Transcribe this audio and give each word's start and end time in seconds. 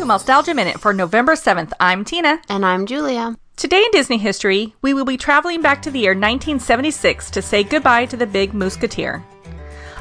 to 0.00 0.06
Mousetalgia 0.06 0.56
Minute 0.56 0.80
for 0.80 0.94
November 0.94 1.34
7th. 1.34 1.72
I'm 1.78 2.06
Tina. 2.06 2.40
And 2.48 2.64
I'm 2.64 2.86
Julia. 2.86 3.36
Today 3.56 3.82
in 3.84 3.90
Disney 3.90 4.16
history, 4.16 4.74
we 4.80 4.94
will 4.94 5.04
be 5.04 5.18
traveling 5.18 5.60
back 5.60 5.82
to 5.82 5.90
the 5.90 5.98
year 5.98 6.12
1976 6.12 7.30
to 7.30 7.42
say 7.42 7.62
goodbye 7.62 8.06
to 8.06 8.16
the 8.16 8.26
Big 8.26 8.52
Mooseketeer. 8.52 9.22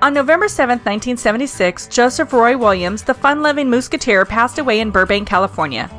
On 0.00 0.14
November 0.14 0.46
7, 0.46 0.78
1976, 0.78 1.88
Joseph 1.88 2.32
Roy 2.32 2.56
Williams, 2.56 3.02
the 3.02 3.14
fun 3.14 3.42
loving 3.42 3.68
musketeer, 3.68 4.24
passed 4.24 4.60
away 4.60 4.78
in 4.78 4.92
Burbank, 4.92 5.26
California. 5.26 5.90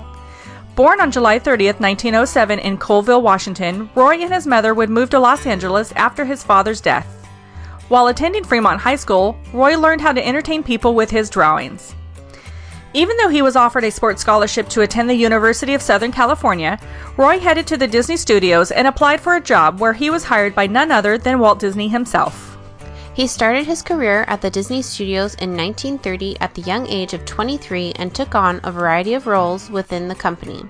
Born 0.78 1.02
on 1.02 1.12
July 1.12 1.38
30, 1.38 1.66
1907, 1.66 2.60
in 2.60 2.78
Colville, 2.78 3.22
Washington, 3.22 3.90
Roy 3.94 4.22
and 4.22 4.34
his 4.34 4.48
mother 4.48 4.74
would 4.74 4.90
move 4.90 5.10
to 5.10 5.20
Los 5.20 5.46
Angeles 5.46 5.92
after 5.98 6.24
his 6.24 6.46
father's 6.46 6.80
death. 6.80 7.28
While 7.90 8.08
attending 8.08 8.46
Fremont 8.46 8.80
High 8.80 8.96
School, 8.96 9.38
Roy 9.52 9.78
learned 9.78 10.00
how 10.00 10.14
to 10.14 10.26
entertain 10.26 10.64
people 10.64 10.96
with 10.96 11.10
his 11.10 11.30
drawings. 11.30 11.94
Even 12.94 13.16
though 13.18 13.30
he 13.30 13.42
was 13.42 13.56
offered 13.56 13.86
a 13.86 13.92
sports 13.92 14.22
scholarship 14.22 14.68
to 14.70 14.82
attend 14.82 15.10
the 15.10 15.16
University 15.16 15.74
of 15.74 15.82
Southern 15.82 16.12
California, 16.12 16.78
Roy 17.16 17.40
headed 17.40 17.66
to 17.68 17.78
the 17.78 17.88
Disney 17.88 18.18
Studios 18.18 18.70
and 18.70 18.86
applied 18.86 19.22
for 19.22 19.36
a 19.36 19.42
job 19.42 19.80
where 19.80 19.94
he 19.94 20.10
was 20.10 20.26
hired 20.26 20.54
by 20.54 20.68
none 20.68 20.92
other 20.92 21.18
than 21.18 21.40
Walt 21.40 21.60
Disney 21.60 21.88
himself. 21.88 22.58
He 23.14 23.28
started 23.28 23.66
his 23.66 23.82
career 23.82 24.26
at 24.28 24.42
the 24.42 24.50
Disney 24.50 24.82
Studios 24.82 25.36
in 25.36 25.56
1930 25.56 26.40
at 26.42 26.54
the 26.54 26.64
young 26.64 26.86
age 26.88 27.14
of 27.14 27.24
23 27.26 27.94
and 27.96 28.14
took 28.14 28.36
on 28.36 28.60
a 28.64 28.72
variety 28.72 29.14
of 29.14 29.28
roles 29.28 29.70
within 29.70 30.10
the 30.10 30.16
company. 30.16 30.64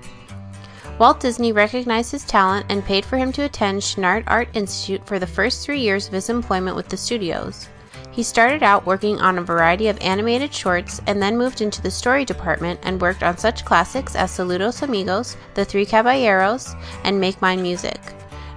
Walt 0.98 1.18
Disney 1.18 1.50
recognized 1.52 2.12
his 2.12 2.24
talent 2.24 2.66
and 2.68 2.84
paid 2.84 3.04
for 3.04 3.16
him 3.16 3.32
to 3.32 3.42
attend 3.42 3.82
Chouinard 3.82 4.22
Art 4.28 4.48
Institute 4.54 5.04
for 5.06 5.18
the 5.18 5.26
first 5.26 5.64
three 5.64 5.80
years 5.80 6.06
of 6.06 6.12
his 6.12 6.30
employment 6.30 6.76
with 6.76 6.88
the 6.88 6.96
studios. 6.96 7.68
He 8.12 8.22
started 8.22 8.62
out 8.62 8.84
working 8.84 9.22
on 9.22 9.38
a 9.38 9.42
variety 9.42 9.88
of 9.88 9.98
animated 10.02 10.52
shorts 10.52 11.00
and 11.06 11.20
then 11.20 11.38
moved 11.38 11.62
into 11.62 11.80
the 11.80 11.90
story 11.90 12.26
department 12.26 12.78
and 12.82 13.00
worked 13.00 13.22
on 13.22 13.38
such 13.38 13.64
classics 13.64 14.14
as 14.14 14.30
Saludos 14.30 14.82
Amigos, 14.82 15.38
The 15.54 15.64
Three 15.64 15.86
Caballeros, 15.86 16.76
and 17.04 17.18
Make 17.18 17.40
Mine 17.40 17.62
Music. 17.62 17.98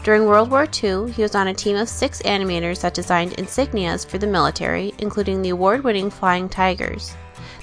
During 0.03 0.25
World 0.25 0.51
War 0.51 0.67
II, 0.83 1.09
he 1.09 1.21
was 1.21 1.35
on 1.35 1.47
a 1.47 1.53
team 1.53 1.77
of 1.77 1.87
six 1.87 2.21
animators 2.23 2.81
that 2.81 2.93
designed 2.93 3.31
insignias 3.37 4.05
for 4.05 4.17
the 4.17 4.27
military, 4.27 4.93
including 4.99 5.41
the 5.41 5.51
award 5.51 5.85
winning 5.85 6.09
Flying 6.09 6.49
Tigers. 6.49 7.15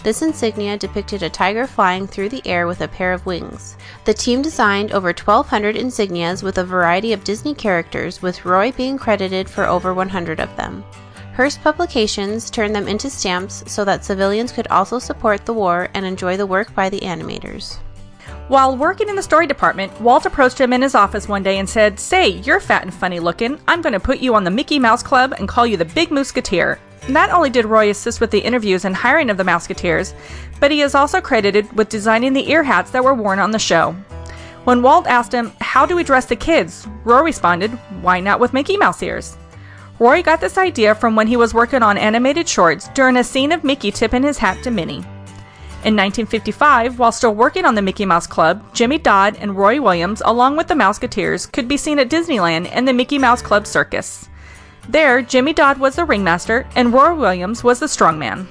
This 0.03 0.23
insignia 0.23 0.79
depicted 0.79 1.23
a 1.23 1.29
tiger 1.29 1.67
flying 1.67 2.07
through 2.07 2.31
the 2.31 2.43
air 2.47 2.67
with 2.67 2.81
a 2.81 2.89
pair 2.89 3.13
of 3.13 3.27
wings. 3.27 3.77
The 4.07 4.15
team 4.15 4.41
designed 4.41 4.93
over 4.93 5.09
1,200 5.09 5.77
insignias 5.77 6.43
with 6.43 6.57
a 6.57 6.65
variety 6.65 7.13
of 7.13 7.23
Disney 7.23 7.55
characters, 7.55 8.23
with 8.23 8.47
Roy 8.47 8.73
being 8.73 8.97
credited 8.97 9.49
for 9.49 9.67
over 9.67 9.93
100 9.93 10.41
of 10.41 10.57
them. 10.57 10.85
Hearst 11.35 11.63
Publications 11.63 12.51
turned 12.51 12.77
them 12.77 12.87
into 12.87 13.09
stamps 13.09 13.65
so 13.67 13.87
that 13.87 14.05
civilians 14.05 14.53
could 14.53 14.67
also 14.67 14.99
support 14.99 15.47
the 15.47 15.55
war 15.55 15.89
and 15.95 16.05
enjoy 16.05 16.37
the 16.37 16.47
work 16.47 16.75
by 16.75 16.91
the 16.91 17.01
animators. 17.01 17.79
While 18.49 18.77
working 18.77 19.09
in 19.09 19.17
the 19.17 19.23
story 19.23 19.47
department, 19.47 19.99
Walt 19.99 20.27
approached 20.27 20.61
him 20.61 20.75
in 20.75 20.83
his 20.83 20.95
office 20.95 21.29
one 21.29 21.43
day 21.43 21.59
and 21.59 21.67
said, 21.67 21.99
Say, 21.99 22.29
you're 22.29 22.61
fat 22.61 22.83
and 22.83 22.93
funny 22.93 23.19
looking. 23.19 23.59
I'm 23.67 23.81
going 23.81 23.95
to 23.95 24.01
put 24.01 24.19
you 24.19 24.35
on 24.35 24.45
the 24.45 24.51
Mickey 24.51 24.79
Mouse 24.79 25.03
Club 25.03 25.33
and 25.39 25.49
call 25.49 25.67
you 25.67 25.79
the 25.79 25.87
Big 25.87 26.11
Mooseketeer. 26.11 26.79
Not 27.09 27.31
only 27.31 27.49
did 27.49 27.65
Roy 27.65 27.89
assist 27.89 28.21
with 28.21 28.31
the 28.31 28.39
interviews 28.39 28.85
and 28.85 28.95
hiring 28.95 29.31
of 29.31 29.39
the 29.39 29.43
Mouseketeers, 29.43 30.13
but 30.61 30.71
he 30.71 30.83
is 30.83 30.95
also 30.95 31.21
credited 31.21 31.73
with 31.73 31.89
designing 31.89 32.35
the 32.35 32.51
ear 32.51 32.63
hats 32.63 32.91
that 32.91 33.03
were 33.03 33.15
worn 33.15 33.39
on 33.39 33.53
the 33.53 33.59
show. 33.59 33.93
When 34.65 34.83
Walt 34.83 35.07
asked 35.07 35.33
him, 35.33 35.51
How 35.61 35.87
do 35.87 35.97
we 35.97 36.05
dress 36.05 36.27
the 36.27 36.37
kids? 36.37 36.87
Roy 37.05 37.23
responded, 37.23 37.71
Why 38.03 38.21
not 38.21 38.39
with 38.39 38.53
Mickey 38.53 38.77
Mouse 38.77 39.03
ears? 39.03 39.37
Roy 40.03 40.21
got 40.21 40.41
this 40.41 40.59
idea 40.59 40.97
from 40.97 41.15
when 41.15 41.29
he 41.29 41.37
was 41.37 41.55
working 41.55 41.81
on 41.81 41.97
animated 41.97 42.49
shorts 42.49 42.89
during 42.89 43.19
a 43.19 43.23
scene 43.23 43.53
of 43.53 43.63
Mickey 43.63 43.93
tipping 43.93 44.25
his 44.25 44.37
hat 44.37 44.61
to 44.65 44.71
Minnie. 44.73 45.05
In 45.85 45.95
1955, 45.95 46.99
while 46.99 47.13
still 47.13 47.37
working 47.37 47.65
on 47.65 47.77
the 47.77 47.83
Mickey 47.83 48.05
Mouse 48.05 48.27
Club, 48.27 48.65
Jimmy 48.75 48.99
Dodd 48.99 49.37
and 49.37 49.57
Roy 49.57 49.81
Williams, 49.81 50.21
along 50.25 50.57
with 50.57 50.67
the 50.67 50.75
Mouseketeers, 50.75 51.53
could 51.53 51.69
be 51.69 51.77
seen 51.77 52.01
at 52.01 52.11
Disneyland 52.11 52.69
and 52.73 52.89
the 52.89 52.93
Mickey 52.93 53.17
Mouse 53.17 53.43
Club 53.43 53.65
Circus. 53.65 54.29
There, 54.89 55.23
Jimmy 55.23 55.53
Dodd 55.53 55.79
was 55.79 55.95
the 55.95 56.05
ringmaster 56.05 56.67
and 56.75 56.93
Roy 56.93 57.15
Williams 57.15 57.63
was 57.63 57.79
the 57.79 57.87
strongman. 57.87 58.49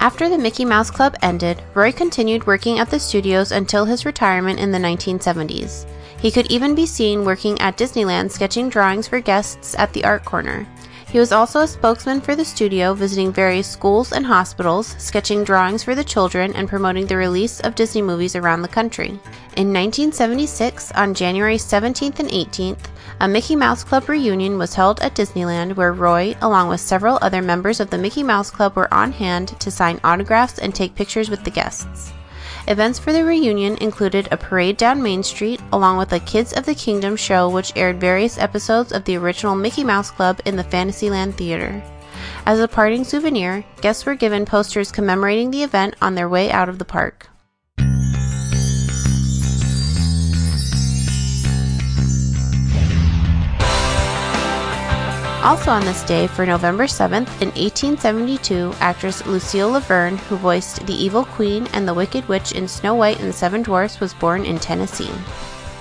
After 0.00 0.28
the 0.28 0.36
Mickey 0.36 0.64
Mouse 0.64 0.90
Club 0.90 1.14
ended, 1.22 1.62
Roy 1.74 1.92
continued 1.92 2.44
working 2.44 2.80
at 2.80 2.90
the 2.90 2.98
studios 2.98 3.52
until 3.52 3.84
his 3.84 4.04
retirement 4.04 4.58
in 4.58 4.72
the 4.72 4.78
1970s. 4.78 5.86
He 6.20 6.32
could 6.32 6.50
even 6.50 6.74
be 6.74 6.86
seen 6.86 7.24
working 7.24 7.56
at 7.60 7.78
Disneyland 7.78 8.32
sketching 8.32 8.68
drawings 8.68 9.06
for 9.06 9.20
guests 9.20 9.76
at 9.78 9.92
the 9.92 10.04
Art 10.04 10.24
Corner. 10.24 10.66
He 11.10 11.18
was 11.18 11.32
also 11.32 11.60
a 11.60 11.66
spokesman 11.66 12.20
for 12.20 12.36
the 12.36 12.44
studio, 12.44 12.92
visiting 12.92 13.32
various 13.32 13.66
schools 13.66 14.12
and 14.12 14.26
hospitals, 14.26 14.94
sketching 14.98 15.42
drawings 15.42 15.82
for 15.82 15.94
the 15.94 16.04
children, 16.04 16.52
and 16.54 16.68
promoting 16.68 17.06
the 17.06 17.16
release 17.16 17.60
of 17.60 17.74
Disney 17.74 18.02
movies 18.02 18.36
around 18.36 18.60
the 18.60 18.68
country. 18.68 19.08
In 19.56 19.72
1976, 19.72 20.92
on 20.92 21.14
January 21.14 21.56
17th 21.56 22.18
and 22.18 22.28
18th, 22.28 22.90
a 23.20 23.26
Mickey 23.26 23.56
Mouse 23.56 23.84
Club 23.84 24.06
reunion 24.06 24.58
was 24.58 24.74
held 24.74 25.00
at 25.00 25.14
Disneyland 25.14 25.76
where 25.76 25.94
Roy, 25.94 26.36
along 26.42 26.68
with 26.68 26.80
several 26.80 27.18
other 27.22 27.40
members 27.40 27.80
of 27.80 27.88
the 27.88 27.96
Mickey 27.96 28.22
Mouse 28.22 28.50
Club, 28.50 28.76
were 28.76 28.92
on 28.92 29.12
hand 29.12 29.58
to 29.60 29.70
sign 29.70 30.00
autographs 30.04 30.58
and 30.58 30.74
take 30.74 30.94
pictures 30.94 31.30
with 31.30 31.42
the 31.42 31.50
guests. 31.50 32.12
Events 32.68 32.98
for 32.98 33.14
the 33.14 33.24
reunion 33.24 33.78
included 33.78 34.28
a 34.30 34.36
parade 34.36 34.76
down 34.76 35.02
Main 35.02 35.22
Street, 35.22 35.58
along 35.72 35.96
with 35.96 36.12
a 36.12 36.20
Kids 36.20 36.52
of 36.52 36.66
the 36.66 36.74
Kingdom 36.74 37.16
show, 37.16 37.48
which 37.48 37.72
aired 37.74 37.98
various 37.98 38.36
episodes 38.36 38.92
of 38.92 39.04
the 39.04 39.16
original 39.16 39.54
Mickey 39.54 39.82
Mouse 39.82 40.10
Club 40.10 40.38
in 40.44 40.54
the 40.54 40.64
Fantasyland 40.64 41.34
Theater. 41.34 41.82
As 42.44 42.60
a 42.60 42.68
parting 42.68 43.04
souvenir, 43.04 43.64
guests 43.80 44.04
were 44.04 44.14
given 44.14 44.44
posters 44.44 44.92
commemorating 44.92 45.50
the 45.50 45.62
event 45.62 45.96
on 46.02 46.14
their 46.14 46.28
way 46.28 46.50
out 46.50 46.68
of 46.68 46.78
the 46.78 46.84
park. 46.84 47.30
Also 55.42 55.70
on 55.70 55.84
this 55.84 56.02
day, 56.02 56.26
for 56.26 56.44
November 56.44 56.84
7th, 56.84 57.28
in 57.40 57.48
1872, 57.50 58.74
actress 58.80 59.24
Lucille 59.24 59.70
La 59.70 59.78
Verne, 59.78 60.16
who 60.16 60.36
voiced 60.36 60.84
the 60.86 60.92
evil 60.92 61.24
queen 61.24 61.68
and 61.68 61.86
the 61.86 61.94
wicked 61.94 62.26
witch 62.26 62.52
in 62.52 62.66
Snow 62.66 62.96
White 62.96 63.20
and 63.20 63.28
the 63.28 63.32
Seven 63.32 63.62
Dwarfs, 63.62 64.00
was 64.00 64.12
born 64.14 64.44
in 64.44 64.58
Tennessee. 64.58 65.12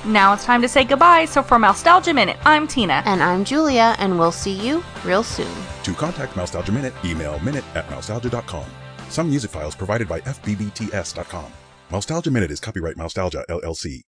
Now 0.06 0.34
it's 0.34 0.46
time 0.46 0.62
to 0.62 0.67
say 0.67 0.84
goodbye, 0.84 1.25
so 1.25 1.41
for 1.41 1.57
Mousetalgia 1.57 2.13
Minute, 2.13 2.38
I'm 2.46 2.67
Tina. 2.67 3.01
And 3.06 3.23
I'm 3.23 3.44
Julia, 3.44 3.96
and 3.97 4.17
we'll 4.19 4.31
see 4.31 4.53
you 4.53 4.84
real 5.03 5.23
soon. 5.23 5.53
To 5.84 5.94
contact 5.94 6.34
Mousetalgia 6.35 6.72
Minute, 6.72 6.94
email 7.03 7.40
minute 7.40 7.66
at 7.73 7.88
mousetalgia.com. 7.88 8.66
Some 9.09 9.29
music 9.29 9.51
files 9.51 9.75
provided 9.75 10.07
by 10.07 10.22
FBBTS.com. 10.22 11.51
Mousetalgia 11.90 12.31
Minute 12.31 12.51
is 12.51 12.59
copyright 12.59 12.96
Mousetalgia, 12.96 13.44
LLC. 13.50 14.03